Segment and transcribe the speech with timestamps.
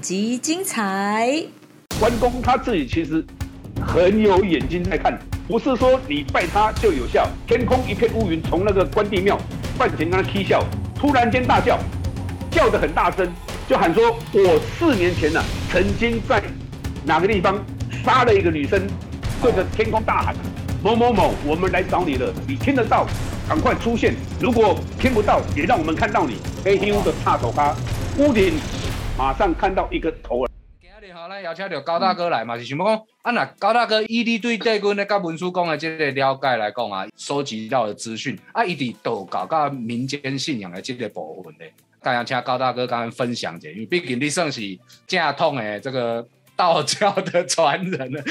[0.00, 1.44] 极精彩。
[1.98, 3.24] 关公他自己其实
[3.84, 7.28] 很有眼睛在看，不是说你拜他就有效。
[7.46, 9.38] 天空一片乌云，从那个关帝庙
[9.76, 10.64] 范前跟他踢笑，
[10.94, 11.78] 突然间大叫，
[12.50, 13.28] 叫得很大声，
[13.68, 16.42] 就喊说：“我四年前呢、曾经在
[17.04, 17.64] 哪个地方
[18.04, 18.80] 杀了一个女生，
[19.42, 20.34] 对着天空大喊
[20.82, 23.06] 某某某，我们来找你了，你听得到，
[23.48, 24.14] 赶快出现。
[24.40, 27.74] 如果听不到，也让我们看到你。”黑黑的插头咖，
[28.18, 28.54] 屋顶
[29.18, 30.46] 马上看到一个头
[30.80, 44.60] 今日吼，咱邀请到高大哥来嘛，是想要讲，啊那高大哥以你对帝君咧、甲文殊公的这个了解来讲啊，收集到的资讯，啊，伊伫道教甲民间信仰的这个部分咧，刚想请高大哥刚刚分享一下，因为毕竟你算是
[45.08, 46.24] 正统的这个
[46.54, 48.22] 道教的传人了。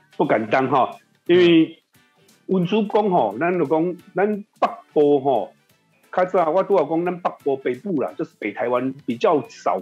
[0.16, 1.78] 不敢当哈，因为
[2.46, 5.52] 文殊公吼，咱就讲咱北部吼，
[6.12, 9.80] 较早我拄要讲咱北部北部啦，就是北台湾比较少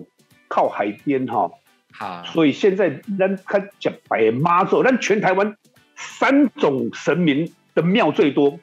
[0.48, 1.50] 靠海边哈，
[1.92, 5.56] 哈，所以现在咱较讲白妈祖，咱全台湾
[5.96, 8.58] 三种神明的庙最多，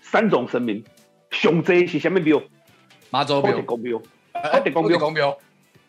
[0.00, 0.84] 三种神明，
[1.30, 2.38] 上济是啥物庙？
[2.38, 2.50] 土地
[3.10, 4.98] 妈祖庙，公庙，土地公庙。
[4.98, 5.38] 公庙，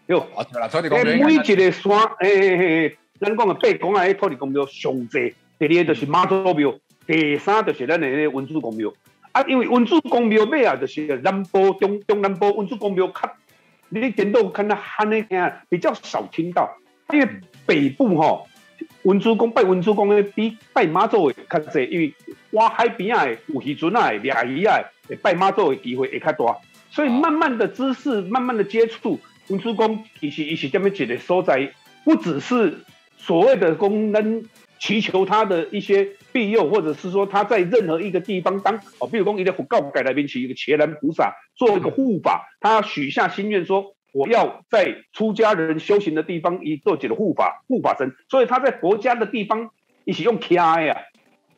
[0.07, 0.19] 哟。
[0.35, 8.93] 哦对啦，土地公诶，庙每一个山，诶诶诶，咱讲的八公啊，迄土地公庙上济，第二就是妈祖庙，第三就是咱的迄个文殊公庙。
[9.37, 13.31] 啊，因为文殊公庙尾啊，就是南部中中南部文殊公庙较，
[13.89, 16.75] 你点到看到汉那个比较少听到，
[17.13, 17.29] 因为
[17.67, 18.47] 北部吼、
[19.03, 22.13] 文殊公拜文殊公的比拜妈祖的较济，因为
[22.51, 24.79] 挖海边啊有渔船啊掠鱼啊，
[25.21, 26.57] 拜妈祖的机会会较大，
[26.89, 29.19] 所以慢慢的知识，慢慢的接触。
[29.49, 31.71] 文殊公其实伊是这么一个所在，
[32.03, 32.79] 不只是
[33.17, 34.43] 所谓的功能
[34.79, 49.71] 祈求他的一些庇佑，或者是说他在任何一个地方当哦，比如讲一个佛告改那边起一个伽蓝菩萨做一个护法，他许下心愿说我要在出家人修行的地方以做几个护法护法神，所以他在佛家的地方
[50.05, 51.01] 一起用卡呀、啊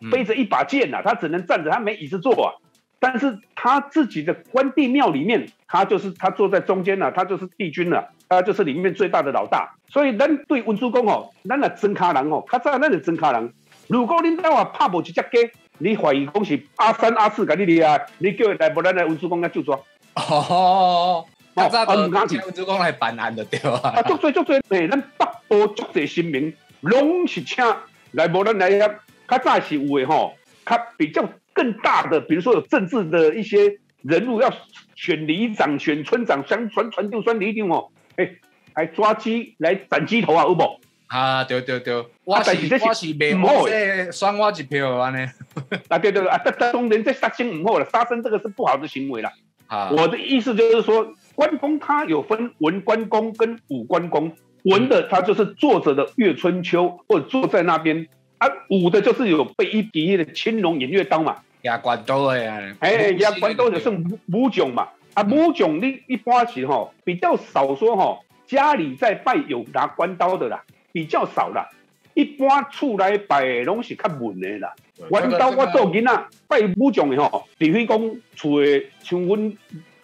[0.10, 2.56] 背着一把剑呐、他只能站着，他没椅子坐啊。
[3.00, 9.74] 但是他自己的关帝庙里面，他就是他坐在中间了、他就是帝君了、他就是里面最大的老大。
[9.88, 13.54] 所以咱对文殊公哦，咱的真卡人哦，较早咱的真卡人。
[13.88, 19.80] 如果恁兜啊拍无一只鸡，你怀疑讲是阿三阿四甲你掠啊，你叫伊来无咱来文殊公来就抓。
[20.16, 24.02] 哦，较早啊唔敢去就请文殊公来办案就对啊，啊。
[24.04, 27.64] 足多足多，诶，咱北部足多新民，拢是请
[28.12, 28.94] 来无咱来遐。
[29.28, 30.34] 较早是有诶吼，
[30.66, 31.24] 较比较
[31.54, 34.54] 更大的，比如说有政治的一些人物要
[34.96, 38.38] 选里长、选村长、想传传就传里长哦，诶、
[38.76, 40.80] 来抓鸡来斩鸡头啊，有无？
[41.08, 45.28] 啊，对对对，我是我是袂唔好好势选我一票安尼。
[45.90, 49.32] 啊，对对对啊，但但当然这杀生唔好了，杀生这个是不好的行为啦。
[49.66, 54.32] 啊，我的意思就是说，关公他有分文关公跟武关公，
[54.64, 58.08] 文的他就是坐着的岳春秋，或者坐在那边
[58.40, 62.76] 啊；武的就是有被一敌的青龙偃月刀嘛，牙关刀的啊。
[62.80, 71.70] 哎，呀，关刀就是武武将嘛，啊，武将你一般是吼比较少说吼，家里在拜有拿关刀的啦，比较少啦。
[72.16, 74.74] 一般厝内拜的拢是较文的啦。
[75.10, 79.54] 阮兜我做囡仔拜武将的吼，除非讲厝的像阮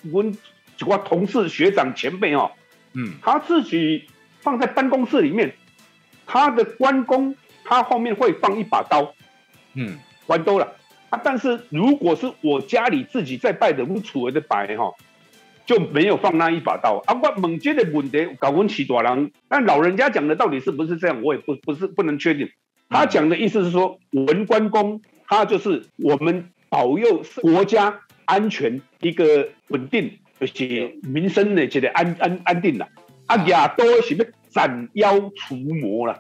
[0.04, 2.52] 阮一寡同事学长前辈吼，
[2.94, 4.06] 嗯，他自己
[4.40, 5.54] 放在办公室里面，
[6.26, 7.36] 他的关公
[7.66, 9.14] 他后面会放一把刀，
[9.74, 10.74] 嗯，玩多了
[11.10, 11.20] 啊。
[11.24, 14.94] 但是如果是我家里自己在拜的，阮厝的拜哈，
[15.66, 17.20] 就没有放那一把刀啊。
[17.22, 22.48] 我猛接的问题，搞问起大人，那老人家讲的到底是不是这样，我也不不是不能确定。
[22.88, 32.88] 他讲的意思是说，文关公他就是我们保佑国家安全一个稳定，而且民生的这个安安安定了。
[33.26, 36.20] 啊，亚多是要斩妖除魔啦。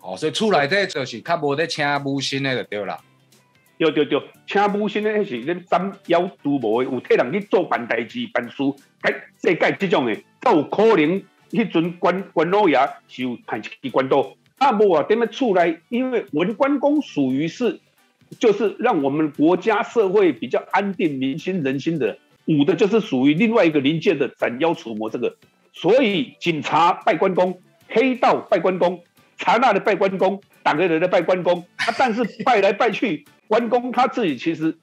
[0.00, 2.98] 哦，所以厝内底就是较无咧请武神的就对啦。
[3.78, 8.62] 对对对，请武神咧是咧斩妖除魔的，有替人去做办代志、办事，
[9.00, 12.76] 改世界这种的，才有可能迄阵关关老爷
[13.08, 14.34] 是有派一关刀。
[14.58, 17.78] 啊，无啊，踮咧厝内，因为文关公属于是，
[18.40, 22.18] 就是让我们国家社会比较安定民心人心的。
[22.46, 25.36] 武的就是属于另外一个临界的斩妖除魔这个，
[25.72, 29.04] 所以警察拜关公，黑道拜关公，
[29.38, 34.76] 查那的拜关公，打个人的拜关公，啊，但是拜来拜去， 关公他自己其实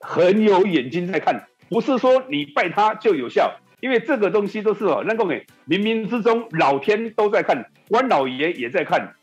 [0.00, 9.14] 很有眼睛在看，不是说你拜他就有效，因为这个东西都是哦，那个诶，冥冥之中老天都在看，关老爷也在看，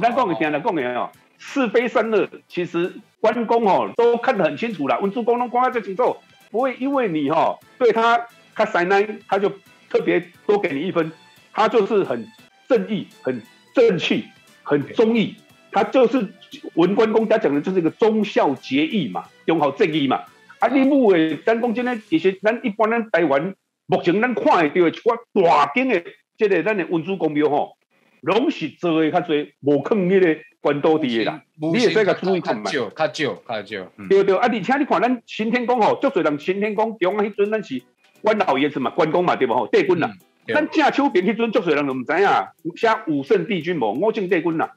[0.00, 6.16] 咱讲的听来讲的哦，是非善恶，其实关公哦都看得很清楚了，文殊公拢看得最清楚，
[6.50, 9.50] 不会因为你哈、哦、对他他塞奶，他就
[9.88, 11.10] 特别多给你一分，
[11.52, 12.26] 他就是很
[12.68, 13.42] 正义、很
[13.74, 14.24] 正气、
[14.62, 15.34] 很忠义，
[15.72, 16.26] 他就是
[16.74, 20.22] 文官公家讲的就是一个忠孝节义嘛，忠好正义嘛。
[20.58, 23.54] 啊，你母诶，咱讲真诶，其实咱一般咱台湾
[23.86, 26.04] 目前咱看会到一寡大间诶，
[26.36, 27.76] 即个咱诶文殊公庙吼，
[28.20, 31.42] 拢是做诶较侪无坑迄个官道地诶啦。
[31.56, 32.70] 你会使甲注意看嘛？
[32.70, 33.92] 较少，较少，较少。
[33.96, 37.82] 嗯对对，啊，而且你看咱新天宫吼，足侪人新天宫中啊，迄阵咱是
[38.20, 39.66] 关老爷子嘛，关公嘛，对无吼？
[39.68, 44.72] 帝君啦，对咱正手边迄阵足侪人都毋知影，写武圣帝君无，我正帝君啦，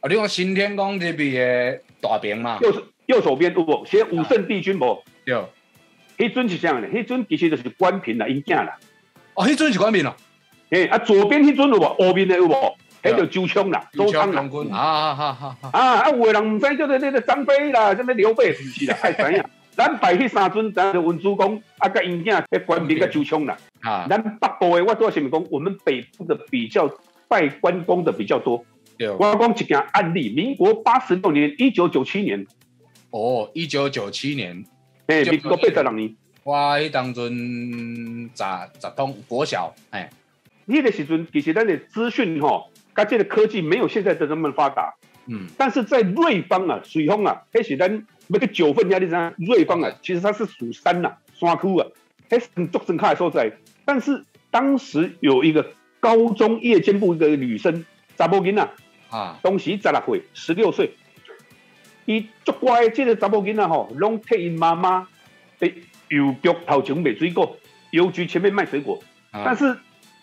[0.00, 2.58] 啊，你讲新天宫这边的大屏嘛？
[2.60, 3.86] 右手右手边有无？
[3.86, 5.02] 写武圣帝君无？
[5.24, 5.36] 对。
[6.16, 6.86] 迄阵是啥呢？
[6.88, 8.76] 迄阵其实就是关平啦，因囝啦。
[9.34, 10.14] 哦，迄阵是官平咯，
[10.70, 11.94] 诶，啊，左边迄阵有无？
[11.94, 12.76] 后面的有无？
[13.02, 14.42] 迄就周昌啦，周昌啦。
[14.42, 15.68] 军啊啊啊啊啊！
[15.72, 18.96] 啊啊，有的人毋知叫做那个张飞啦，什么刘备，是毋是啦？
[19.02, 19.44] 爱 知影。
[19.76, 23.56] 咱摆迄三尊，咱就文殊公，啊，甲因囝，迄关平甲周昌啦。
[23.80, 25.44] 啊，咱北部的，我做什么讲？
[25.50, 26.88] 我们北部的比较
[27.28, 28.64] 拜关公的比较多。
[28.96, 29.10] 对。
[29.10, 32.46] 我讲一件案例，民国八十六年，一九九七年，
[33.10, 34.64] 哦，一九九七年，
[35.06, 38.44] 诶，民国八十六年，我迄当阵十
[38.80, 40.10] 十通国小，哎，
[40.68, 44.94] 迄个时阵其实咱的资讯吼，甲这个科技没有现在的那么发达。
[45.26, 51.86] 嗯，但是在瑞芳啊、水丰啊，迄是咱那个九份压力山，瑞芳啊，其实它是属山呐、山区啊，
[52.30, 53.52] 还是很足深卡的所在。
[53.84, 57.84] 但是当时有一个高中夜间部的女生，
[58.16, 58.68] 查某囡仔，
[59.10, 60.94] 啊，当时十六岁、十六岁，
[62.06, 65.08] 伊足乖，这个查某囡仔吼，拢替因妈妈
[65.60, 65.74] 诶
[66.08, 67.58] 邮局头前卖水果，
[67.90, 69.02] 邮局前面卖水果。
[69.30, 69.76] 啊但是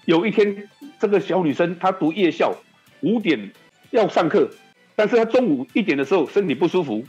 [0.05, 0.69] 有一天，
[0.99, 2.55] 这个小女生她读夜校，
[3.01, 3.51] 五点
[3.91, 4.49] 要上课，
[4.95, 7.05] 但是她中午一点的时候身体不舒服，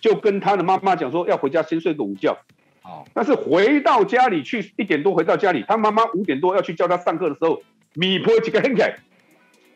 [0.00, 2.38] 就跟他的妈妈讲说要回家先睡个午觉。
[2.82, 7.62] 哦，但是回到家里去一点多回到家里，他妈妈五点多要去叫他上课的时候，
[7.94, 8.96] 米婆几个很起来，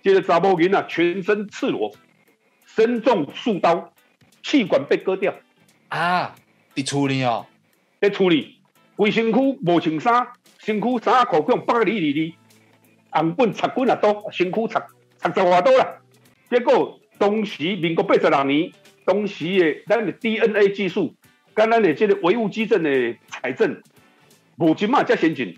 [0.03, 1.93] 接着查某囡啊全身赤裸，
[2.65, 3.93] 身中数刀，
[4.43, 5.35] 气管被割掉，
[5.89, 6.35] 啊，
[6.75, 7.45] 在处理哦，
[8.01, 8.57] 在处理，
[8.97, 10.29] 规身躯无穿衫，
[10.59, 12.35] 身躯衫裤用百里里里，
[13.11, 14.87] 红本插棍啊刀，身躯插
[15.19, 15.99] 插十外刀啦。
[16.49, 18.73] 结果当时民国八十六年，
[19.05, 21.15] 当时的咱的 DNA 技术，
[21.55, 23.83] 跟咱的这个唯物基证的财政，
[24.57, 25.57] 无即嘛才先进，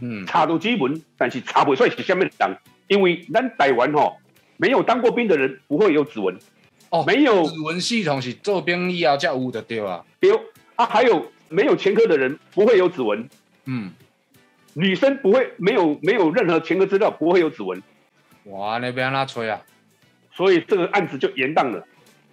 [0.00, 2.58] 嗯，查到基本，但是查不出来是什么人，
[2.88, 4.16] 因为咱台湾吼、
[4.56, 6.38] 没有当过兵的人不会有指纹，
[6.90, 10.30] 哦，没有指纹系统是做兵以后才有的对吧，对
[10.76, 13.28] 啊，还有没有前科的人不会有指纹，
[13.64, 13.92] 嗯，
[14.74, 17.82] 女生不会没有没有任何前科资料不会有指纹，
[18.44, 19.60] 哇，那边那吹啊？
[20.36, 21.86] 所以这个案子就延宕了。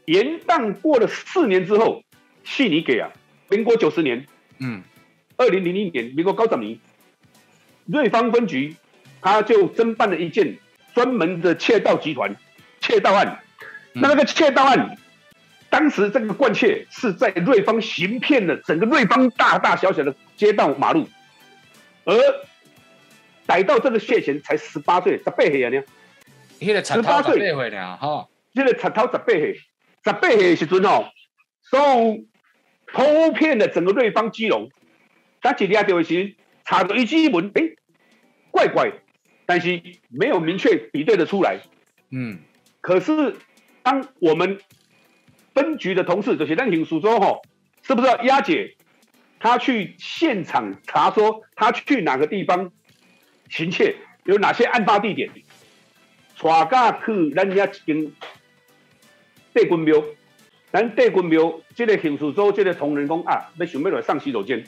[0.06, 2.03] 延宕过了四年之后，
[2.44, 3.12] 悉尼给啊，
[3.50, 4.25] 民国九十年，
[4.59, 4.81] 嗯，
[5.38, 6.80] 二零零零年，民国高十年，
[7.86, 8.75] 瑞芳分局
[9.21, 10.57] 他就侦办了一件
[10.94, 12.36] 专门的窃盗集团
[12.80, 13.39] 窃盗案。
[13.94, 14.01] 嗯。
[14.01, 14.98] 那那个窃盗案，
[15.69, 21.07] 当时这个惯窃是在瑞芳行骗的整个瑞芳大大小小的街道马路，
[22.06, 22.15] 而
[23.46, 25.84] 逮到这个谢贤才十八岁，十八岁啊呢，
[26.60, 27.53] 迄个贼头18十岁。
[27.53, 27.70] 八岁。
[27.70, 29.62] 呢，吼，这个贼头十八岁，
[30.03, 31.10] 十八岁的时阵哦，
[31.62, 32.25] 所有
[32.88, 34.70] 偷骗的整个瑞芳基隆，
[35.41, 37.75] 他一抓到的时查到一基本，诶，
[38.50, 38.91] 怪怪，
[39.46, 41.60] 但是没有明确比对的出来。
[42.10, 42.39] 嗯，
[42.81, 43.36] 可是
[43.84, 44.60] 当我们
[45.53, 47.41] 分局的同事，就是咱刑署说吼，
[47.81, 48.75] 是不是要押解
[49.39, 52.72] 他去现场查，说他去哪个地方
[53.50, 55.29] 行窃，有哪些案发地点？
[56.41, 58.12] 带甲去咱遐一间
[59.53, 60.03] 帝君庙，
[60.72, 64.65] 咱帝君庙这个刑事组这个同仁讲啊，要想要来上洗手间，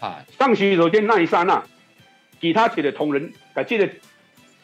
[0.00, 1.62] 啊，上洗手间那一刹那，
[2.40, 3.88] 其他一个同仁把这个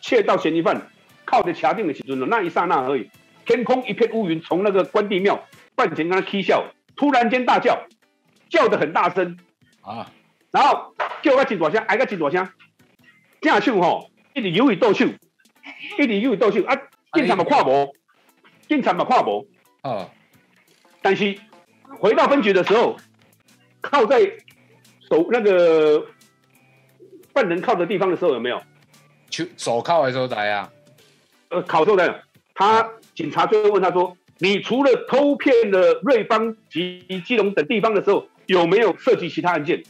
[0.00, 0.88] 窃盗嫌疑犯
[1.24, 3.08] 靠着车顶的时阵，那一刹那而已，
[3.44, 5.46] 天空一片乌云，从那个关帝庙
[5.76, 6.64] 半前跟他嬉笑，
[6.96, 7.86] 突然间大叫，
[8.48, 9.38] 叫得很大声，
[9.82, 10.10] 啊，
[10.50, 12.48] 然后叫个真大声，挨个真大声，
[13.40, 15.06] 正手吼一直有伊倒手，
[15.98, 16.76] 一直有伊倒手啊，
[17.12, 17.94] 警察嘛看无，
[18.68, 19.46] 警察嘛看无，
[19.82, 20.10] 哦，
[21.02, 21.38] 但是
[21.98, 22.96] 回到分局的时候，
[23.80, 24.20] 靠在
[25.08, 26.06] 手那个
[27.32, 28.62] 犯人靠的地方的时候，有没有？
[29.30, 30.70] 手手铐的所在啊，
[31.48, 39.82] 呃，考受的，他警察就会问他说：“你除了偷骗了瑞芳及基隆等地方的时候，有没有涉及其他案件？”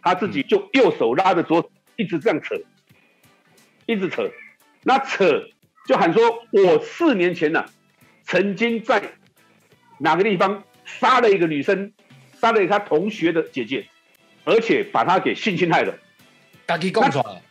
[0.00, 2.54] 他自己就右手拉着左手，一直这样扯，
[3.86, 4.30] 一直扯，
[4.82, 5.44] 那扯
[5.86, 6.22] 就喊说
[6.52, 7.64] ：“我四年前呢、
[8.22, 9.02] 曾经在
[9.98, 11.92] 哪个地方杀了一个女生，
[12.40, 13.86] 杀了他同学的姐姐，
[14.44, 15.94] 而且把她给性侵害了。”
[16.66, 17.42] 家己供出来，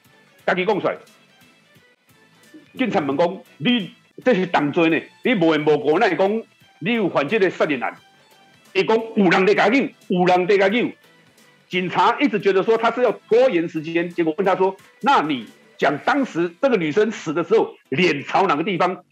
[0.46, 0.98] 家己供出来。
[2.78, 3.94] 警察问讲，你
[4.26, 5.00] 这是当罪呢？
[5.24, 6.44] 你无缘无故那讲
[6.80, 7.96] 你有犯这个杀人案？
[8.74, 10.90] 伊讲有人在家救，有人在家救。
[11.70, 15.48] 警察一直觉得说他是要拖延时间，结果问他说：“那你
[15.78, 19.04] 讲当时这个女生死的时候，脸朝哪个地方，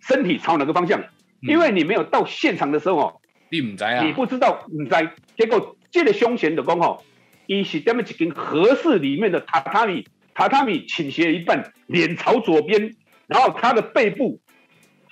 [0.00, 1.02] 身体朝哪个方向？
[1.40, 3.20] 因为你没有到现场的时候哦，
[3.50, 4.04] 你唔知啊？
[4.04, 5.10] 你不知道，唔知。
[5.36, 7.02] 结果这个凶险的讲吼，
[7.46, 12.94] 伊是踮么一间合适里面的榻榻米，榻榻米倾斜一半，脸朝左边，
[13.26, 14.40] 然后他的背部、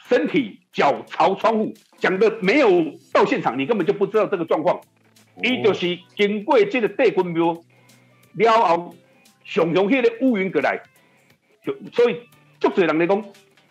[0.08, 1.75] 身体、脚朝窗户。
[1.99, 4.80] 讲的没有到现场，你根本就不知道这个状况。
[5.42, 7.54] 伊就是经过这个地军庙
[8.37, 8.94] 了后，
[9.44, 10.82] 上上迄个乌云过来，
[11.64, 12.20] 就所以
[12.61, 13.25] 足多人来讲，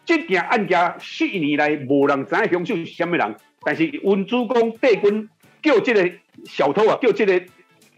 [0.08, 5.30] 这件案件四年来无人知影凶手是什么人，但是文主公地军
[5.62, 6.12] 叫这个
[6.46, 7.46] 小偷啊，叫这个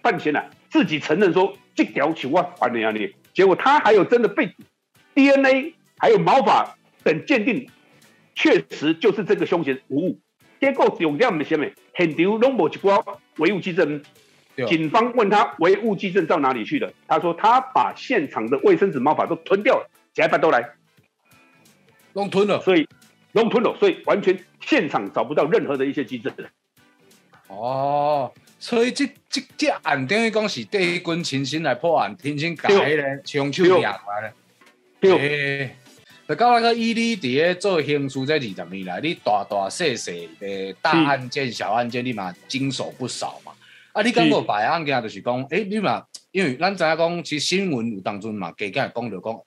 [0.01, 4.55] 犯嫌啊，自己承认说这条是我犯的啊你，结果他还有真的被
[5.13, 7.69] DNA 还有毛发等鉴定，
[8.33, 10.19] 确实就是这个凶嫌无误。
[10.59, 11.67] 结果重点是什么？
[11.95, 14.01] 现场拢无一寡唯物之证，
[14.67, 16.91] 警方问他唯物基证到哪里去了？
[17.07, 20.71] 他说他把现场的卫生纸、毛发都吞掉了，假发都来，
[22.13, 22.87] 弄吞了，所以
[23.33, 26.49] 弄吞了，所以完全现场找不到任何的一些机制的。
[27.47, 34.33] 哦，所以这这这案等于讲是第一军亲身来破案，亲身改咧，枪手抓来咧。
[34.99, 35.71] 对。
[36.27, 43.51] 就到那个伊你伫咧做刑事这二十年来，你大大细细的大案件、小案件，你嘛经手不少嘛。
[43.93, 49.39] 啊，你讲过白案件，就是讲，诶，你嘛，因为咱知影讲，其实新闻有当中嘛，加加讲着讲啊，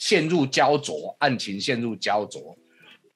[0.00, 2.56] 陷入焦灼，案情陷入焦灼。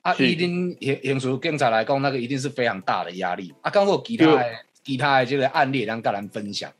[0.02, 3.52] 啊，一定刑刑事警察来讲，那个一定是非常大的压力。
[3.62, 4.44] 啊，刚好其他的
[4.84, 6.70] 其他的这个案例，咱跟咱分享。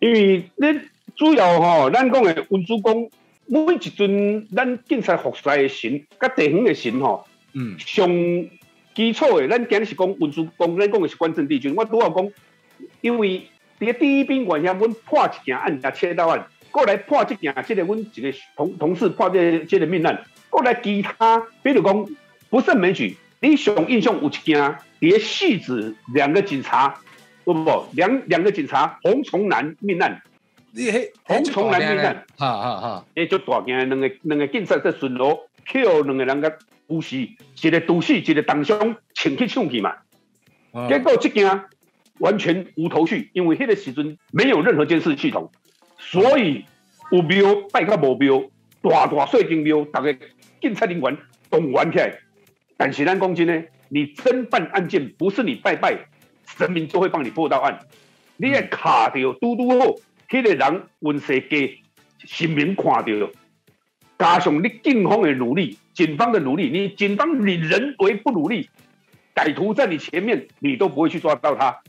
[0.00, 0.80] 因为你
[1.14, 3.08] 主要吼，咱讲的文主公。
[3.48, 8.08] 每一尊咱警察服侍的神，甲地方的神吼，嗯，上
[8.92, 11.72] 基础的，咱今日是讲文殊公，咱讲的是关圣帝君。
[11.76, 12.32] 我拄好讲，
[13.02, 13.46] 因为
[13.78, 22.06] 伫个第一宾馆遐，阮破一件案，切到案，过来破这件，即个阮一个同同事破这这个命案，过来其他，比如讲
[22.50, 23.16] 不胜枚举。
[23.40, 27.00] 你上印象有一件，伫戏子两个警察，
[27.44, 30.20] 不不不，两两个警察洪崇南命案。
[31.24, 33.06] 红虫男命案，哈哈哈！
[33.14, 39.94] 诶，就大件两个两个警察在巡逻，Q 两个人个呼吸，一个毒死，一个当伤，请去抢去嘛。
[40.90, 41.62] 结果这件
[42.18, 45.50] 完全无头绪，因为迄个时阵没有任何监视系统，
[45.98, 46.64] 所以
[47.10, 48.42] 有庙拜个无庙，
[48.82, 50.16] 大大小金庙，大家
[50.60, 51.16] 警察人员
[51.50, 52.18] 动员起来。
[52.76, 56.08] 但是咱讲真呢，你侦办案件不是你拜拜，
[56.46, 57.78] 神明就会帮你破到案，
[58.36, 59.94] 你也卡掉嘟嘟好。
[60.28, 61.82] 迄个人运势低，
[62.18, 63.30] 神明看到，
[64.18, 68.68] 加上你警方的努力，警方的努力，你警方你人为不努力，
[69.36, 71.80] 歹徒在你前面，你都不会去抓到他。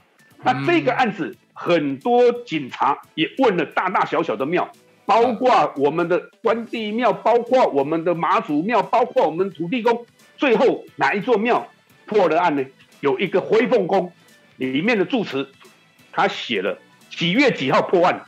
[0.44, 4.72] 那这个案子，很多警察也问了大大小小的庙，
[5.08, 10.06] 包括我们的关帝庙，包括我们的妈祖庙，包括我们土地公，
[10.38, 11.68] 最后哪一座庙
[12.06, 12.64] 破了案呢？
[13.00, 14.14] 有一个灰凤宫
[14.58, 15.48] 里面的住持，
[16.12, 16.78] 他写了。
[17.10, 18.24] 几月几号破案？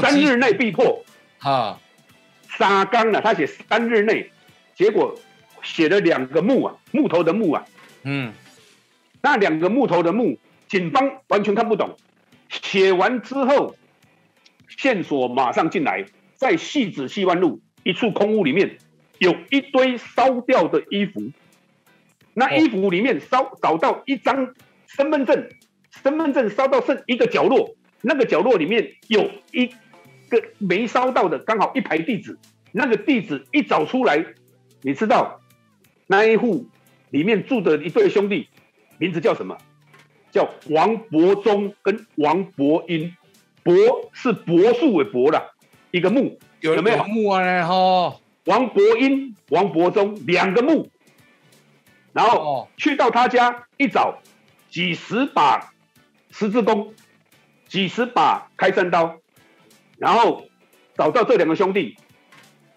[0.00, 1.04] 三日内必破。
[1.40, 1.78] 哈，
[2.48, 3.20] 沙缸啊？
[3.20, 4.30] 他写三日内，
[4.74, 5.14] 结果
[5.62, 7.66] 写了两个木啊，木头的木啊。
[8.04, 8.32] 嗯，
[9.20, 11.94] 那两个木头的木，警方完全看不懂。
[12.62, 13.74] 写完之后，
[14.68, 18.78] 线索马上进来，在戏子戏湾路一处空屋里面，
[19.18, 21.22] 有一堆烧掉的衣服。
[22.34, 24.54] 那衣服里面烧找到一张
[24.86, 25.48] 身份证，
[25.90, 27.76] 身份证烧到剩一个角落。
[28.02, 29.66] 那个角落里面有一
[30.28, 32.38] 个没烧到的，刚好一排地址。
[32.72, 34.24] 那个地址一找出来，
[34.82, 35.40] 你知道
[36.08, 36.66] 那一户
[37.10, 38.48] 里面住的一对兄弟，
[38.98, 39.56] 名字叫什么？
[40.34, 43.16] 叫王伯忠跟王伯英。
[43.62, 43.74] 伯
[44.12, 45.42] 是柏树的柏啦，
[45.90, 50.90] 一个木有没有木王伯英、王伯忠两个木，
[52.12, 54.18] 然后去到他家一找，
[54.68, 55.72] 几十把
[56.30, 56.92] 十字弓。
[57.66, 59.16] 几十把开山刀，
[59.98, 60.46] 然后
[60.96, 61.96] 找到这两个兄弟，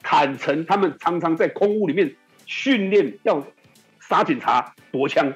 [0.02, 2.16] 坦诚他们常常在空屋里面
[2.48, 3.46] 训练要
[4.00, 5.32] 杀警察夺枪，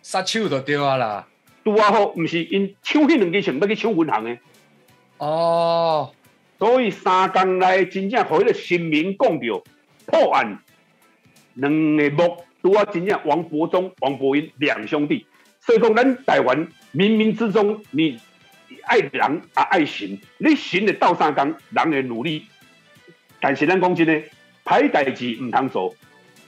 [0.00, 1.26] 杀手就对啊啦。
[1.64, 4.38] 拄啊好，唔是因抢迄两支枪要去抢银行的。
[5.18, 6.12] 哦，
[6.58, 9.64] 所以三工内真正互迄个新民讲着
[10.06, 10.58] 破案，
[11.54, 15.26] 两个目拄啊真正王伯忠、王伯英两兄弟，
[15.60, 18.20] 所以讲咱台湾冥冥之中你。
[18.86, 22.44] 爱人啊，爱神，你神的斗三工，人的努力
[23.40, 24.22] 但是咱讲真的，
[24.62, 25.94] 歹代志唔通做，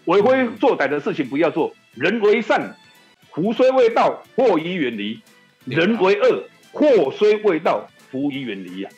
[0.04, 1.74] 为非作歹的事情不要做。
[1.94, 2.76] 人为善，
[3.36, 5.20] 福虽未到，祸已远离；
[5.66, 8.90] 人为恶，祸虽未到，福已远离啊。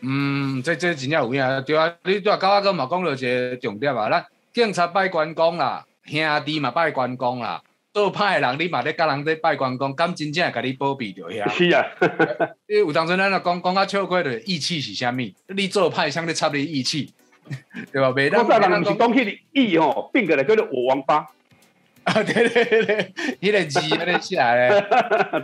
[0.00, 7.62] 嗯，这这真正有影，对啊，你对啊，高阿哥嘛讲到一个重点啊，咱警察拜关公啦，兄弟嘛拜关公啦，
[7.94, 11.48] 做歹的人你嘛咧甲人咧拜关公，敢真正会甲你保庇着遐？
[11.48, 11.86] 是啊，
[12.66, 15.32] 你有当阵咱就讲讲较笑过的义气是啥物？
[15.54, 17.14] 你做歹向你插你义气，
[17.92, 18.08] 对吧？
[18.08, 21.24] 袂当人毋是讲迄个义吼，变过来叫做我王八，
[22.06, 24.80] 啊，对对对对，迄个字安尼写来咧。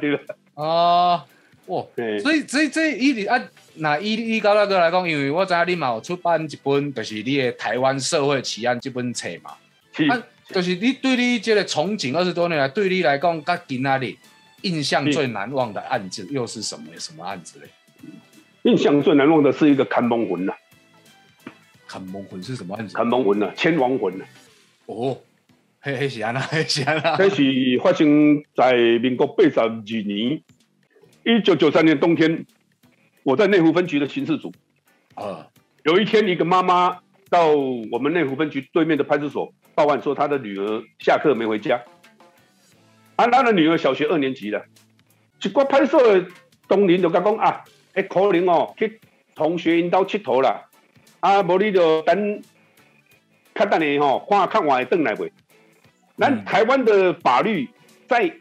[0.00, 0.34] 对吧？
[0.54, 1.24] 哦，
[1.66, 1.84] 哇！
[1.96, 3.40] 对所以这这伊直啊，
[3.76, 9.54] 那伊伊高大哥来讲，因为我知影你嘛有出版一本，就是你的《台湾社会奇案》这本册嘛。
[9.92, 14.14] 是啊，就是你对你这个从警二十多年来，对你来讲，甲今仔日
[14.62, 16.86] 印象最难忘的案子又是什么？
[16.98, 17.68] 什么案子嘞？
[18.62, 20.52] 印象最难忘的是一个看蒙魂呐，
[21.88, 22.94] 看蒙魂是什么案子？
[22.94, 24.24] 看蒙魂呐，千王魂呐。
[24.86, 25.18] 哦，
[25.84, 27.16] 嘿嘿是安那，嘿是安那。
[27.16, 27.42] 这是
[27.82, 30.40] 发生在民国八十二年，
[31.24, 32.46] 一九九三年冬天，
[33.24, 34.52] 我在内湖分局的刑事组。
[35.16, 35.48] 啊，
[35.82, 37.48] 有一天，一个妈妈到
[37.90, 41.82] 我们内湖分局对面的派出所报案，说她的女儿下课没回家。
[43.16, 44.64] 啊，她的女儿小学二年级了，
[45.42, 46.24] 一个派出所的
[46.68, 49.00] 同仁就甲讲啊，哎，可能哦去
[49.34, 50.68] 同学因兜佚佗啦，
[51.18, 52.40] 啊，无你就等
[53.52, 55.28] 较等下吼，看看我会转来袂。
[56.18, 57.68] 咱嗯台湾的法律
[58.08, 58.34] 在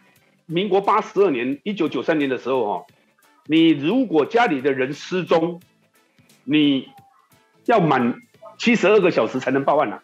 [0.46, 2.86] 民国八十二年、一九九三年的时候哦，
[3.46, 5.62] 你如果家里的人失踪，
[6.44, 6.90] 你
[7.66, 8.16] 要满
[8.58, 10.00] 七十二个小时才能报案呐、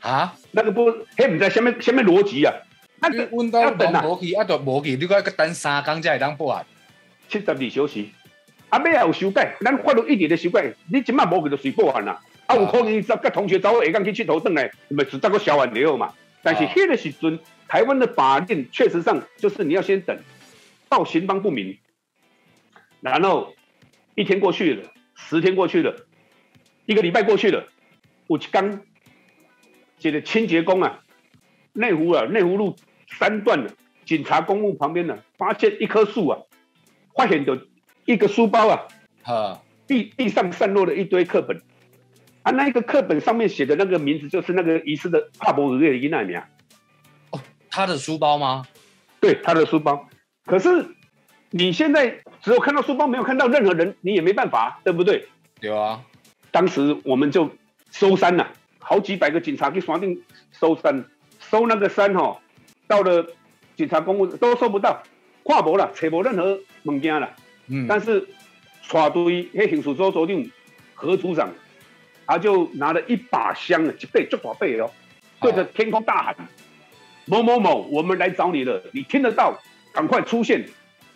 [0.00, 2.52] 啊，那个不，嘿不知下面下面逻辑啊，
[3.00, 4.02] 那个你阮兜要等啊。
[4.02, 6.66] 拢无去，啊，都无去，你要等三工才会当报案。
[7.28, 8.04] 七十二小时，
[8.68, 12.20] 啊，尾也有修改，咱法律一直在修改，你即摆无去就随报案啦。
[12.46, 16.12] 啊，有可能甲甲同学走下港去佚佗转来，咪只得个消完了嘛。
[16.48, 16.72] 但是啊。
[16.74, 20.18] 迄个时阵，台湾的法令确实上就是你要先等
[20.88, 21.78] 到行方不明，
[23.00, 23.54] 然后
[24.14, 26.06] 一天过去了，十天过去了，
[26.86, 27.68] 一个礼拜过去了，
[28.28, 28.82] 有一天，
[29.98, 31.00] 这个清洁工啊，
[31.74, 32.76] 内湖啊，内湖路
[33.18, 33.74] 三段的
[34.06, 36.40] 警察公墓旁边呢，发现一棵树啊，
[37.14, 37.60] 发现有
[38.06, 38.88] 一个书包啊，
[39.24, 41.60] 啊，地地上散落了一堆课本，
[42.48, 46.48] 啊，那一个课本上面写的那个名字就是那个遗失的帕博尔的伊奈米啊，
[47.70, 48.64] 他的书包吗？
[49.20, 50.08] 对，他的书包。
[50.46, 50.86] 可是
[51.50, 55.28] 你现在只有看到书包，没有看到任何人，你也没办法，对不对？
[55.60, 56.02] 有啊，
[56.50, 57.50] 当时我们就
[57.90, 61.04] 搜山了，好几百个警察去锁定搜山，
[61.38, 62.40] 搜那个山哈、
[62.86, 63.26] 到了
[63.76, 65.02] 警察公务都搜不到，
[65.42, 67.36] 跨无了，扯无任何物件了。
[67.66, 68.26] 嗯，但是
[68.90, 70.46] 带队迄刑事组组长
[70.94, 71.52] 何组长，
[72.28, 74.90] 他就拿了一把香啊，一背就大背哦，
[75.40, 76.36] 对着天空大喊
[77.24, 79.58] ：“某某某，我们来找你了，你听得到，
[79.94, 80.68] 赶快出现！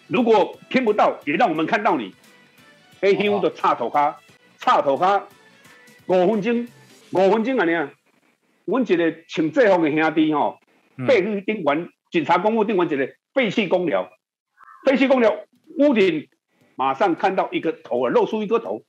[0.09, 2.15] 如果听不到，也让我们看到你。”
[3.03, 4.21] 黑香的插头卡，
[4.59, 5.29] 插头卡
[6.07, 6.67] 五分钟，
[7.11, 7.93] 五分钟安尼啊。
[8.65, 10.59] 阮一个穿制服的兄弟吼，
[10.97, 14.09] 嗯背去顶完警察公务顶完一个废弃公寮，
[14.87, 15.37] 废弃公寮
[15.79, 16.29] 屋顶
[16.75, 18.83] 马上看到一个头啊，露出一颗头，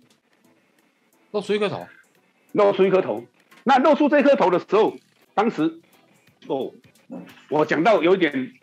[1.31, 1.85] 露出一个头，
[2.53, 3.25] 露出一颗头。
[3.65, 4.95] 那露出这颗头的时候，
[5.33, 5.79] 当时
[6.47, 6.73] 哦，
[7.49, 8.53] 我讲到有一点，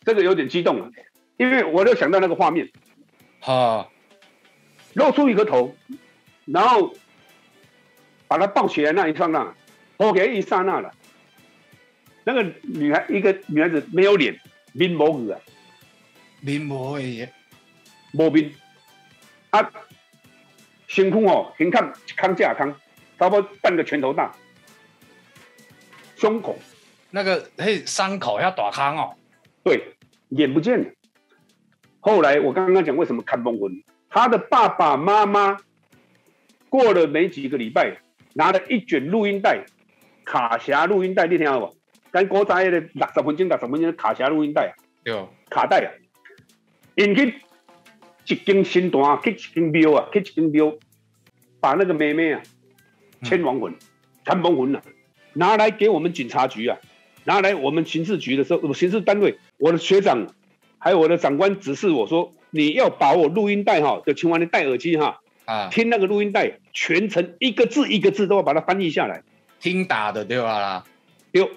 [0.00, 0.90] 这个有点激动了，
[1.36, 2.70] 因为我就想到那个画面，
[3.40, 3.88] 哈，
[4.94, 5.74] 露出一颗头，
[6.46, 6.94] 然后
[8.26, 9.54] 把它抱起来那一刹那，
[9.96, 10.94] 抱起来一刹那了，
[12.24, 14.40] 那个女孩一个女孩子没有脸，
[14.72, 15.38] 面无语啊，
[16.40, 17.28] 面无的嘢，
[18.14, 18.50] 无面。
[19.50, 19.70] 啊，
[20.86, 22.74] 辛苦哦，形看康架康，
[23.18, 24.32] 差不多半个拳头大，
[26.16, 26.58] 胸口
[27.10, 29.14] 那个嘿伤口要打康哦，
[29.64, 29.96] 对
[30.28, 30.90] 眼不见了。
[32.00, 35.58] 后来我刚刚讲为什么看崩魂，他的爸爸妈妈
[36.68, 37.98] 过了没几个礼拜，
[38.34, 39.64] 拿了一卷录音带，
[40.24, 41.76] 卡匣录音带，你听到无？
[42.12, 45.92] 咱古早迄个六十分钟、六十分钟的卡匣录音带啊，对，卡带啊，
[46.94, 47.34] 因去
[48.26, 50.72] 一根新单，去一根标啊，去一根标，
[51.60, 52.42] 把那个妹妹啊，
[53.22, 53.74] 千王魂、
[54.24, 54.82] 看崩魂啊，
[55.34, 56.78] 拿来给我们警察局啊，
[57.24, 60.28] 拿来我们刑事局的时候，我刑事单位，我的学长
[60.78, 69.22] 还有我的长官指示我说，你要把我录音带哈，就请完你戴耳机哈，啊，听那个录音带，全程一个字一个字都要把它翻译下来。
[69.60, 70.84] 听打的对吧啦？
[71.32, 71.50] 丢。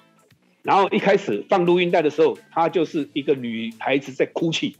[0.64, 4.76] 然后一开始放录音带的时候，她就是一个女孩子在哭泣，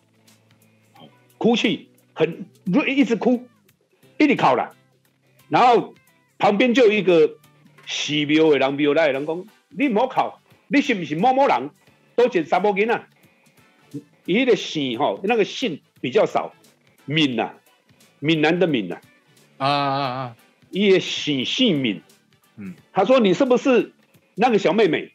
[1.38, 2.46] 哭泣，很
[2.88, 3.48] 一直哭，
[4.20, 4.76] 一直考了。
[5.50, 5.96] 然后
[6.42, 7.38] 旁边就有一个
[7.86, 11.70] 寺庙的人庙来的人讲，你莫靠，你是不是某某人？
[12.16, 13.04] 都是查某囡仔，
[14.26, 16.54] 伊的姓吼，那个姓比较少，
[17.06, 17.52] 闽呐，
[18.20, 18.98] 闽南的闽呐，
[19.58, 20.36] 啊啊啊！
[20.72, 22.02] 伊的姓姓闽，
[22.58, 23.94] 嗯，他说你是不是
[24.36, 25.12] 那个小妹妹？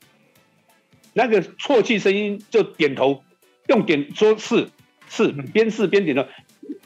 [1.13, 3.25] 那个啜泣声音就点头，
[3.67, 4.69] 用点说是
[5.09, 6.25] 是，边是边点头。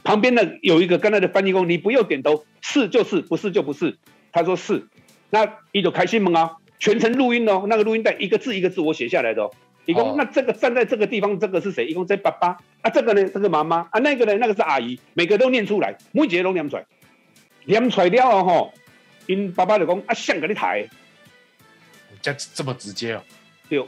[0.02, 3.98] 旁边的有一个跟他的翻译工，你不要点头，是就是，不是就不是。
[4.32, 4.86] 他说是，
[5.30, 6.40] 那伊就开心吗？
[6.40, 9.50] 啊，全程录音哦，那个录音带一个字一个字我写下来的哦。
[9.86, 11.86] 一共那这个站在这个地方，这个是谁？
[11.86, 12.58] 一共这爸爸。
[12.82, 13.88] 啊，这个呢，这个妈妈。
[13.90, 16.86] 啊，那个呢，那个是阿姨，每个都念出来，每一个都念出来，
[17.64, 18.74] 念出来了哦吼，
[19.26, 20.86] 因爸爸就讲啊，像给你抬，
[22.22, 23.22] 这这么直接哦，
[23.68, 23.84] 对，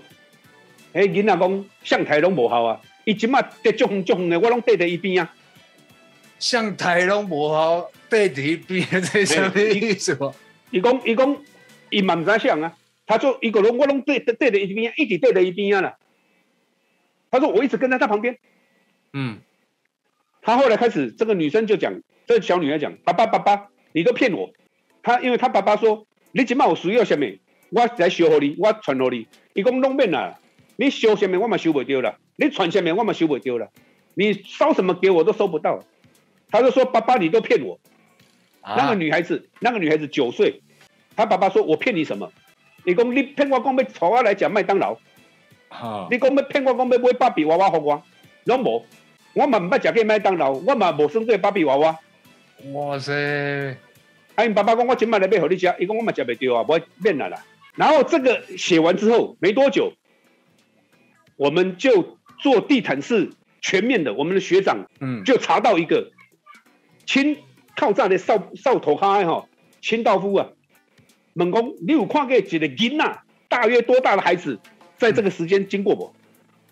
[0.93, 5.35] 哎，囡仔讲像台拢无效啊，伊即马得足风足风的，我拢缀在一边啊，
[6.39, 10.19] 像台拢无效，缀在一边，这什么意思？
[10.71, 11.37] 伊讲伊讲
[11.91, 12.77] 伊嘛唔知想啊。
[13.07, 15.95] 他说：“一个人，我拢对对着一边，一直对着一边啊。”
[17.31, 18.39] 他说：“我一直跟在他旁边。”
[19.13, 19.39] 嗯，
[20.41, 24.53] 他后来开始，这个女生就讲，这小女孩讲：“爸爸，爸爸，你都骗我。”
[25.03, 27.27] 他因为他爸爸说：“你今晚我需要什么，
[27.71, 29.27] 我来修好你，我传好你。
[29.53, 30.39] 一共弄变了，
[30.77, 33.71] 你修什么我嘛修不掉了，你传什么我嘛修不掉了，
[34.15, 35.85] 你烧什么给我都收不到。”
[36.51, 37.81] 他就说：“爸爸，你都骗我。”
[38.65, 40.63] 那个女孩子，那个女孩子九岁，
[41.17, 42.33] 她爸爸说：“我骗你什么？”
[42.85, 44.97] 你讲你骗我讲要带我来讲麦当劳，
[46.11, 48.03] 你讲要骗我讲要买芭比娃娃给我，
[48.45, 48.85] 拢无，
[49.35, 51.99] 我嘛唔捌食过麦当劳，我嘛无生过芭比娃娃。
[52.73, 53.77] 哇塞！
[54.35, 57.45] 啊，因爸爸讲我今晚来买给你食，伊讲我嘛食袂掉啊，不免了啦。
[57.77, 59.93] 然后这个写完之后没多久，
[61.37, 66.11] 我们就做地毯式全面的，我们的学长嗯就查到一个
[67.77, 69.47] 清靠站的少少头哈哈
[69.81, 70.49] 清道夫啊。
[71.35, 74.61] 问讲，你有看过一个囡仔，大约多大的孩子，
[74.99, 76.15] 在这个时间经过不？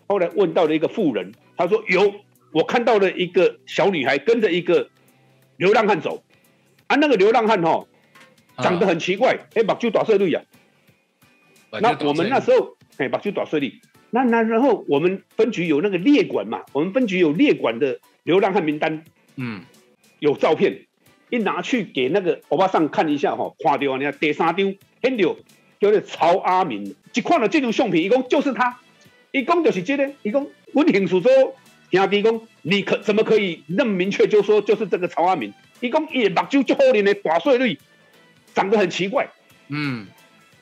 [0.06, 2.12] 后来问到了一个妇人，他说有，
[2.52, 4.90] 我看到了一个小女孩跟着一个
[5.56, 6.22] 流浪汉走，
[6.88, 7.86] 啊，那个流浪汉哈，
[8.58, 10.42] 长得很奇怪，哎，目睭大碎绿呀。
[11.70, 19.04] 那我们那时候，哎，目睭大碎绿，那那然后我们分局有那个列管嘛，我们分局有列管的流浪汉名单，
[19.36, 19.62] 嗯，
[20.18, 20.86] 有照片。
[21.30, 25.36] 一拿去给那个欧巴桑看一下哈，看到你看第三张，看到
[25.80, 28.80] 叫做曹阿明，一看到这种相片，伊讲就是他，
[29.30, 31.30] 伊讲就是这个，一共我听说说
[31.90, 35.54] 兄弟讲，你可怎么可以那么明确就说就是这个曹阿明？
[35.80, 37.78] 伊讲伊目睭就好脸的大税率，
[38.52, 39.30] 长得很奇怪，
[39.68, 40.08] 嗯，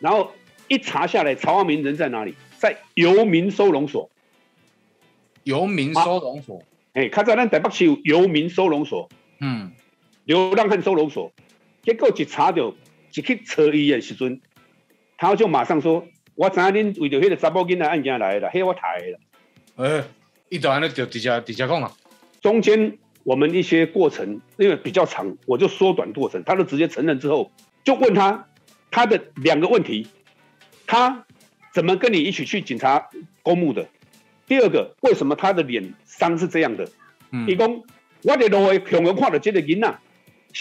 [0.00, 0.32] 然后
[0.68, 2.34] 一查下来，曹阿明人在哪里？
[2.58, 4.10] 在游民收容所，
[5.44, 9.08] 游民收容所，哎，他在咱台北市游民收容所，
[9.40, 9.72] 嗯。
[10.28, 11.32] 流浪汉收容所，
[11.82, 12.74] 结果一查到，
[13.14, 14.42] 一去查伊的时阵，
[15.16, 19.18] 他就马上说：“我知影恁为着迄个查某囡仔案件来了，迄我抬了。”
[19.76, 20.04] 哎，
[20.50, 21.90] 一段那就直接直接讲啊。
[22.42, 26.44] 中间我们一些过程因为比较长，我就缩短过程。
[26.44, 27.50] 他就直接承认之后，
[27.82, 28.48] 就问他
[28.90, 30.08] 他的两个问题：
[30.86, 31.24] 他
[31.72, 33.08] 怎么跟你一起去警察
[33.42, 33.88] 公墓的？
[34.46, 36.86] 第二个，为什么他的脸伤是这样的？
[37.30, 37.82] 嗯，伊讲
[38.24, 39.98] 我伫路诶向我看到这个囡仔。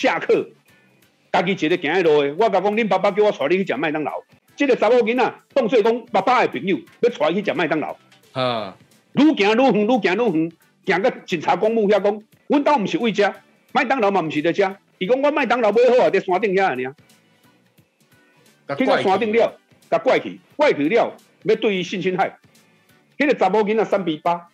[0.01, 0.51] 下课，
[1.31, 2.31] 家己一个行喺路诶。
[2.37, 4.11] 我甲讲，恁爸爸叫我带你去食麦当劳。
[4.55, 7.95] 这个查某囡仔当做讲爸爸的朋友，要带伊去食麦当劳。
[8.33, 8.77] 啊，
[9.13, 10.51] 愈行愈远，愈行愈远，
[10.85, 13.33] 行到警察公墓遐讲，阮兜毋是为食
[13.71, 14.75] 麦当劳嘛，毋是在食。
[14.99, 16.75] 伊讲我麦当劳买好啊，伫山顶遐尔。
[18.75, 19.57] 去到山顶了，
[19.89, 22.37] 甲怪去，怪去了，要对伊性侵害。
[23.17, 24.49] 迄个查某囡仔三比八，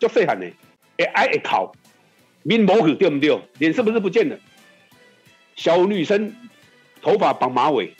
[0.00, 0.50] 足细汉的，
[0.96, 1.70] 会爱会哭，
[2.42, 3.40] 面无去对毋对？
[3.58, 4.36] 脸是不是不见了？
[5.58, 6.36] 小女生
[7.02, 7.92] 头发绑马尾，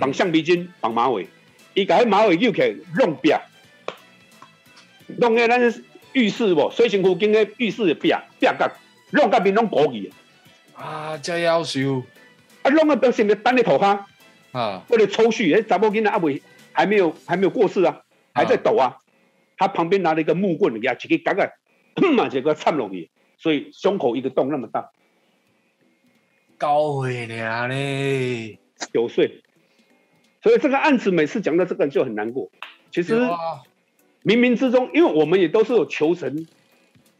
[0.00, 1.28] 绑橡皮筋，绑马尾，
[1.72, 3.40] 伊甲迄马尾扭起来弄扁，
[5.20, 5.60] 弄个咱
[6.12, 8.68] 浴室无，水深附近个浴室的壁壁角，
[9.12, 10.12] 弄甲面拢鼓去。
[10.74, 12.02] 啊，真夭寿！
[12.62, 14.00] 啊，弄个表现个等咧涂骹
[14.50, 18.00] 啊，为了抽蓄，迄查某囡仔阿未还没有还没有过世啊，
[18.32, 18.98] 还在抖啊。
[19.56, 21.48] 他旁边拿了一个木棍，呀，一个夹个，
[22.16, 24.90] 嘛，这个插落去，所以胸口一个洞那么大。
[26.56, 28.58] 高岁了嘞，
[28.92, 29.42] 九岁，
[30.42, 32.50] 所以这个案子每次讲到这个就很难过。
[32.90, 33.14] 其实
[34.22, 36.46] 冥冥之中，因为我们也都是有求神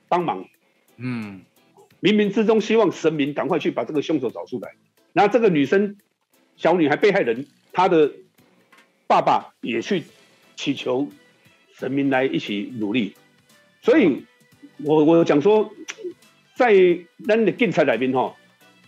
[0.08, 0.46] 帮忙，
[0.96, 1.42] 嗯，
[2.00, 4.74] 冥冥之中希望神明赶快去把这个凶手找出来。
[5.12, 5.96] 然后这个女生
[6.56, 8.12] 小女孩被害人，她的
[9.06, 10.04] 爸爸也去
[10.56, 11.08] 祈求
[11.76, 13.14] 神明来一起努力。
[13.82, 14.24] 所以
[14.84, 15.70] 我我讲说，
[16.54, 16.72] 在
[17.26, 18.34] 咱的警察里面哈。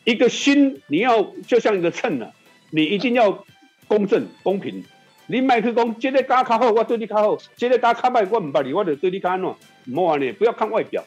[0.06, 2.30] 一个心，你要就像一个秤呢，
[2.70, 3.44] 你一定要
[3.88, 4.84] 公正公平。
[5.26, 9.48] 你麦去讲，这个家较好，我对你较好；这个家较歹，我唔捌你，我就对你较安怎？
[9.48, 11.04] 唔好安尼，不要看外表。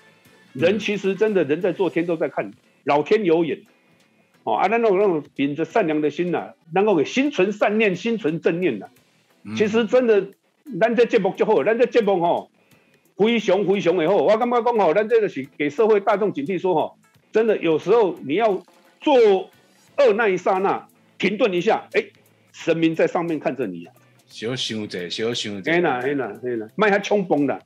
[0.52, 2.52] 人其实真的，人在做，天都在看，
[2.84, 3.62] 老天有眼。
[4.44, 8.88] 哦，啊，那种那种秉着善良的心呐，能够给心存善念，心存正念呐。
[9.56, 10.28] 其实真的，
[10.78, 12.52] 咱这节目就好，咱这节目吼，
[13.16, 14.18] 非常非常的好。
[14.18, 16.98] 我感觉讲吼，咱这个是给社会大众警惕，说吼，
[17.32, 18.62] 真的有时候你要
[19.02, 19.50] 做
[19.96, 22.04] 二那一刹那，停顿一下，哎，
[22.52, 23.94] 神明在上面看着你啊。
[24.28, 25.72] 小想者，小想者。
[25.72, 27.60] 哎啦，哎啦，哎啦，卖遐冲崩啦。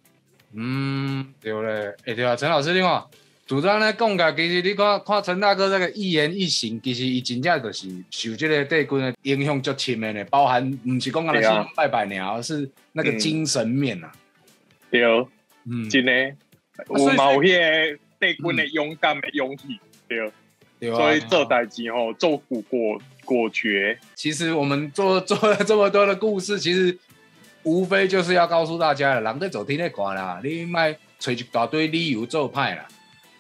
[0.54, 3.04] 嗯，对咧，哎对啊，陈老师你看，
[3.46, 14.12] 组长咧讲个，其实你看看陈大哥这个一言一行，其实伊真正就是受这个帝君的影响足深的呢，包含唔是讲那些拜拜鸟，是那个精神面呐。
[14.90, 15.02] 对，
[15.66, 16.12] 嗯，真的，
[16.90, 20.32] 有冒迄个帝君的勇敢的勇气，对，
[20.90, 23.00] 对所以这代志吼，做苦果。
[23.26, 23.98] 果决。
[24.16, 27.00] 其实我们做做了这么多的故事，其实
[27.64, 32.86] 无非就是要告诉大家了，人在走天那关啦，你卖找一大堆理由做派啦。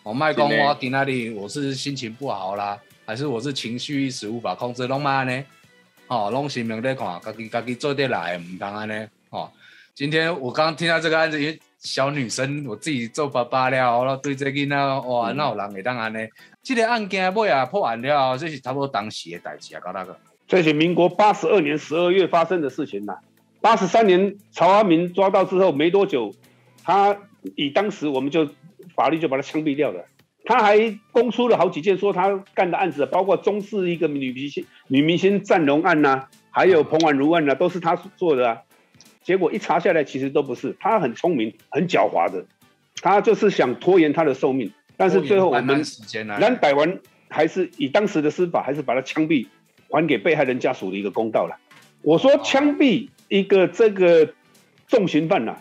[0.01, 5.43] 我卖讲我在那里，我是心情不好啦，还是我是情绪一时无法控制，拢嘛呢？
[6.07, 9.07] 哦，拢是明在看，家己家己做得来，唔当安呢？
[9.31, 9.51] 哦，
[9.93, 16.19] 今天我刚听到这个案子，因为小女生，我自己做爸爸了，然后对这个呢，哇，那有人会当安呢？
[16.63, 20.17] 这个案件尾啊破案了，这是差不多当时的代志啊，高大哥。
[20.47, 23.17] 这是民国八十二年十二月发生的事情呐。
[23.59, 26.33] 八十三年曹阿明抓到之后没多久，
[26.83, 27.17] 他
[27.55, 28.49] 以当时我们就
[28.95, 30.05] 法律就把他枪毙掉了。
[30.45, 38.61] 他还供出了好几件说他干的案子，包括中视一个女明星女明星占龙案呐，还有彭婉如案呐，都是他做的啊。
[39.23, 40.75] 结果一查下来，其实都不是。
[40.79, 42.45] 他很聪明，很狡猾的，
[43.01, 44.71] 他就是想拖延他的寿命。
[44.95, 45.83] 但是最后我们
[46.39, 49.47] 南逮完还是以当时的司法，还是把他枪毙，
[49.89, 51.57] 还给被害人家属的一个公道了。
[52.03, 54.33] 我说枪毙一个这个
[54.87, 55.57] 重刑犯呐，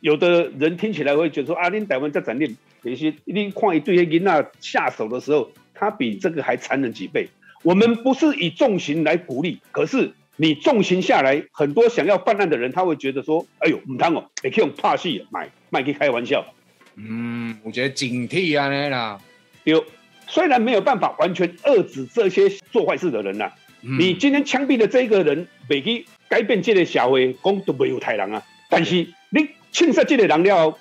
[0.00, 7.28] 有的人听起来会觉得说啊，你逮完再斩令，有些你看一对人那下手的时候，他比这个还残忍几倍。
[7.64, 16.46] 我们不是以重刑来鼓励，可是你重刑下来，很多想要犯案的人他会觉得说，哎呦，唔贪哦，也可以用怕戏买，卖可以开玩笑。
[16.94, 19.20] 嗯，我觉得警惕啊，那啦，
[19.64, 19.84] 有
[20.28, 28.40] 虽然没有办法完全遏制这些做坏事的人呐，你今天枪毙的这个人，未去改变这个社会，讲都没有太人啊。
[28.70, 30.78] 但是你枪杀这个人了，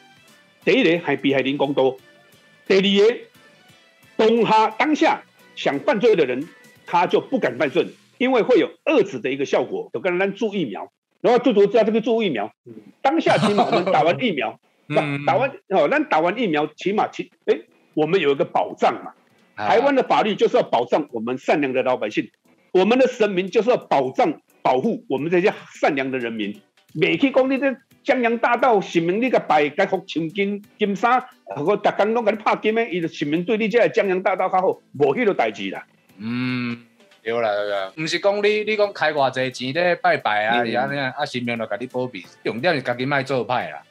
[0.64, 1.98] 第一个还比害人讲多，
[2.68, 3.18] 第二个
[4.18, 5.24] 当下当下
[5.56, 6.48] 想犯罪的人，
[6.86, 9.90] 他就不敢犯罪，因为会有遏制的一个效果。
[9.94, 12.54] 有个人注疫苗，然后最多知道这个注疫苗，
[13.02, 14.60] 当下起码我们打完疫苗。
[14.96, 17.60] 打打完哦，那打完疫苗，起码起哎，
[17.94, 19.12] 我们有一个保障嘛。
[19.54, 22.32] 台湾的法律就是要保障我们善良的老百姓，
[22.72, 26.62] 我们的神明就是要保障保护我们这些善良的人民。
[26.94, 31.28] 每去讲你这江洋大盗，神明你个摆该服千金金沙，
[31.58, 35.86] 我逐工拢给你拍金的，伊就神明对你这江洋大盗较好，无迄个代志啦。
[36.18, 36.86] 嗯，
[37.34, 43.84] 对啦对啦，唔是讲你你讲开偌济钱咧拜拜啊，然后呢啊神明就给你保庇，重点是家己卖做歹啦。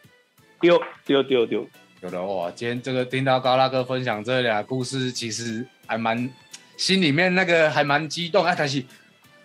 [0.58, 1.68] 丢丢丢丢，
[2.00, 2.50] 有的哇！
[2.52, 6.30] 今天这个听到高大哥分享这俩故事，其实还蛮
[6.78, 8.54] 心里面那个还蛮激动啊。
[8.56, 8.82] 但是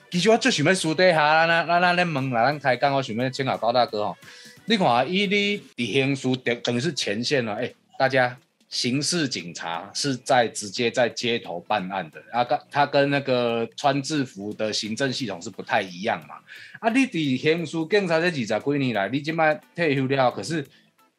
[0.10, 4.18] 其实我最想要输底下，那那那那问啦，咱开讲我想要请教高大哥吼。
[4.64, 8.38] 你看，伊你的刑书等等于是前线了，哎，大家
[8.72, 16.36] 刑事警察是在直接在街头办案的啊，跟他跟那个穿制服的行政系统是不太一样嘛。
[16.80, 20.66] 啊，你的刑事警察这二十几年来，你今麦退休了，可是。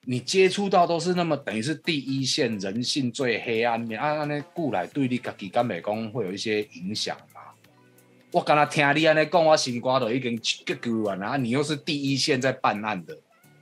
[0.04, 7.40] 你接触到都是那么等于是第一线人性最黑暗面啊，那过来对你自己跟美工会有一些影响嘛？
[8.32, 11.36] 我刚才听你安尼讲，我心肝都已经结够完了啊！
[11.36, 13.16] 你又是第一线在办案的，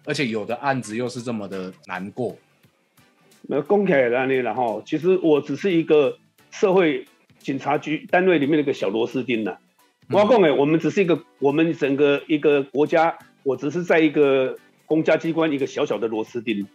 [0.06, 2.34] 而且有的案子又是这么的难过。
[3.42, 6.18] 那公开的案例了哈，其实我只是一个
[6.50, 7.06] 社会
[7.38, 9.56] 警察局单位里面的一个小螺丝钉呐。
[10.10, 14.56] 我讲诶，我们只是一个我们整个一个国家，我只是在一个。
[14.90, 16.66] 公家机关一个小小的螺丝钉，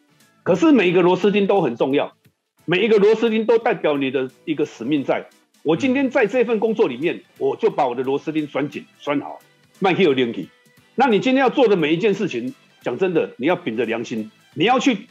[0.43, 2.15] 可是每一个螺丝钉都很重要，
[2.63, 5.03] 每一个螺丝钉都代表你的一个使命。
[5.03, 5.27] 在
[5.63, 9.39] 我今天在这份工作里面，我就把我的螺丝钉拴紧、拴好，
[9.79, 10.47] 迈克有灵体。
[10.95, 15.07] 那你今天要做的每一件事情，讲真的，你要秉着良心，你要去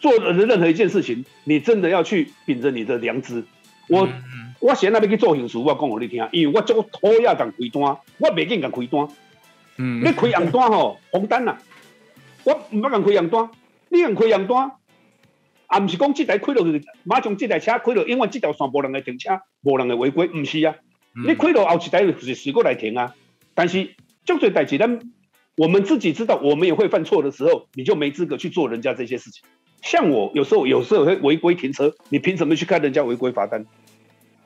[0.00, 3.44] 做的任何一件事情，你真的要去秉着你的良知。
[3.88, 4.08] 我
[4.60, 7.82] 我现在要去做刑事，我讲给你听，因为我做拖亚敢开单，
[8.18, 9.08] 我未见敢开单。
[9.76, 11.58] 嗯，你开红单吼，红单啊。
[12.44, 13.50] 我唔捌人开红单，
[13.88, 14.72] 你敢开红单，
[15.66, 20.76] 啊，唔是讲这台开落去，马上这台车开落，因为这条线无人来停车，无人来违规，唔是啊。
[21.26, 23.14] 你开落后一台是随过来停啊。
[23.54, 25.00] 但是就这代志，咱
[25.56, 29.42] 我们自己知道，我们也会犯错的时候，你就没资格去做人家这些事情。
[29.82, 33.64] 像我有时候有时候会违规停车，你凭什么去看人家违规罚单？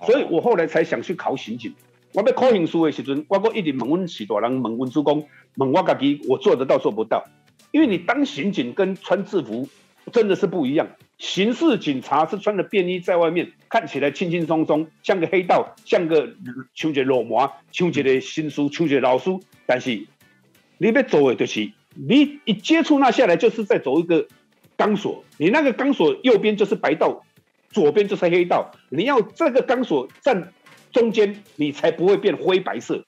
[0.07, 1.75] 所以我后来才想去考刑警。
[2.12, 7.25] 我要考刑书的时阵，我我一直问阮许大人，问阮主公，问我家己，我做得到做不到？
[7.73, 9.68] 因为你当刑警跟穿制服
[10.12, 10.87] 真的是不一样。
[11.18, 16.35] 刑事警察是穿着便衣在外面，看起来轻轻松松，像个黑道，像个
[16.75, 19.40] 像一个老麻，像一个新书，像一个老书。
[19.66, 19.90] 但是
[20.79, 24.29] 你要做的就是你一接触那下来，就是在走一个
[24.76, 27.24] 钢索，你那个钢索右边就是白道，
[27.70, 30.52] 左边就是黑道，你要这个钢索站。
[30.92, 33.04] 中间你才不会变灰白色，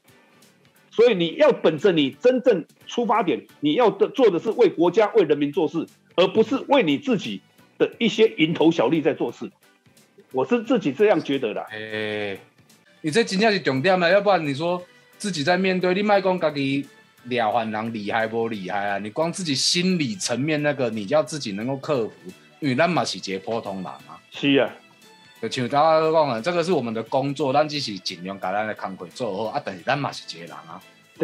[0.90, 7.42] 所以你要本着你真正出发点，你要的做的是为国家、为人民做事，而不是为你自己
[7.78, 9.52] 的一些蝇头小利在做事。
[10.32, 11.60] 我是自己这样觉得的。
[11.70, 12.36] 哎，
[13.02, 14.08] 你这真正是重点啊！
[14.08, 14.82] 要不然你说
[15.16, 16.84] 自己在面对你麦讲家己
[17.28, 18.98] 了凡人厉害不厉害啊？
[18.98, 22.12] 你光自己心理层面那个，你要自己能够克服，
[22.60, 24.20] 因为咱嘛是一个普通人啊。
[24.30, 24.70] 是啊。
[25.42, 29.62] 就像大家讲啊，这个是我们的工作，咱只是尽量把咱的工作做好啊。
[29.64, 30.80] 但是咱嘛是一个人啊。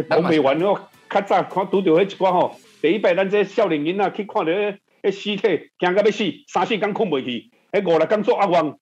[0.08, 8.78] 讲未完哦，较早看拄着迄一寡吼，第一摆咱这少年囡仔去看着迄迄尸体，惊到要死，三四天困袂去，迄五六天做阿旺，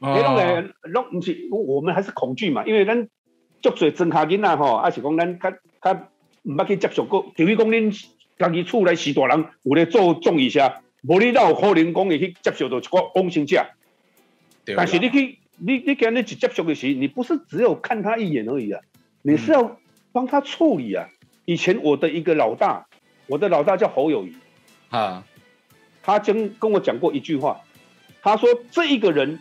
[0.00, 3.08] 迄种诶，拢毋是，我们还是恐惧嘛，因为咱
[3.60, 5.50] 足侪真下囡仔吼，还是讲咱较
[5.82, 6.08] 较
[6.44, 8.06] 毋捌去接触过，除非讲恁
[8.38, 13.66] 家己厝内是大人有咧做种一下，无你哪有可能讲会去接触到一个风行者。
[14.76, 18.80] 但是你去，你你跟人去接触的时，你不是只有看他一眼而已啊，
[19.22, 19.78] 你是要
[20.12, 21.08] 帮他处理啊。
[21.44, 22.86] 以前我的一个老大，
[23.26, 24.34] 我的老大叫侯友谊
[24.88, 25.26] 啊，
[26.02, 27.60] 他曾跟我讲过一句话，
[28.22, 29.40] 他说这一个人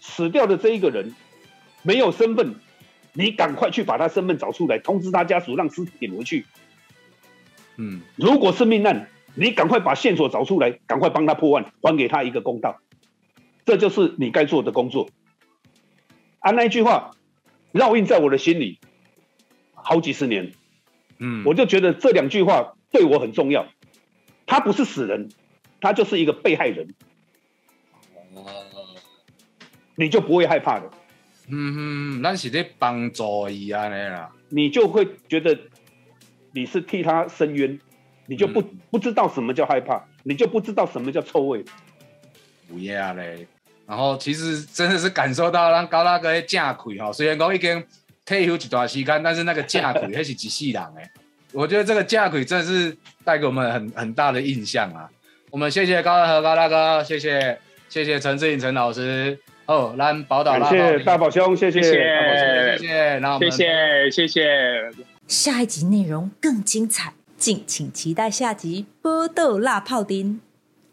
[0.00, 1.14] 死掉的这一个人
[1.82, 2.54] 没有身份，
[3.12, 6.46] 你赶快去把他身份找出来，通知他家属让尸体领回去。
[7.76, 12.80] 嗯，如果是命案，你赶快把线索找出来，赶快帮他破案，还给他一个公道。
[13.64, 15.08] 这就是你该做的工作。
[16.40, 17.12] 啊，那一句话
[17.72, 18.78] 烙印在我的心里
[19.74, 20.52] 好几十年。
[21.18, 23.66] 嗯，我就觉得这两句话对我很重要。
[24.46, 25.30] 他不是死人，
[25.80, 26.94] 他就是一个被害人。
[28.34, 28.44] 哦，
[29.96, 30.90] 你就不会害怕的。
[31.50, 34.30] 嗯嗯，那是在帮助伊安尼啦。
[34.48, 35.58] 你就会觉得
[36.52, 37.78] 你是替他伸冤，
[38.26, 41.64] 你就不不知道什么叫害怕，你就不知道什么叫臭味。
[42.68, 43.46] 不要嘞。
[43.86, 47.84] 然后其实真的是感受到让高大哥的架魁哈，虽然讲已经
[48.24, 51.10] 退休一段时间，但是那个架魁还是一世人哎。
[51.52, 55.10] 我觉得这个架魁真的是带给我们很很大的印象啊。
[55.50, 57.58] 我们谢谢高大和高大哥，谢谢
[57.88, 59.36] 谢谢陈志颖陈老师
[59.70, 64.90] 哦，来宝岛，谢谢大宝兄，谢谢谢谢谢谢，谢谢谢谢。
[65.28, 70.34] 下一集内容更精彩，敬请期待下集《波豆辣泡丁》。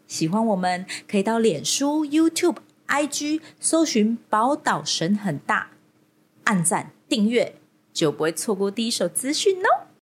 [0.06, 2.58] 喜欢我们可以到脸书、YouTube。
[2.86, 5.70] IG 搜寻宝岛神很大，
[6.44, 7.56] 按赞订阅
[7.92, 9.87] 就不会错过第一手资讯哦。